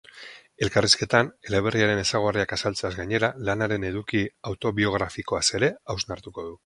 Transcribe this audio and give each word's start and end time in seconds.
Elkarrizketan, 0.67 1.27
eleberriaren 1.49 2.01
ezaugarriak 2.03 2.55
azaltzeaz 2.57 2.91
gainera, 3.01 3.29
lanaren 3.51 3.85
eduki 3.91 4.23
autobiografikoaz 4.53 5.45
ere 5.61 5.71
hausnartuko 5.97 6.49
du. 6.49 6.59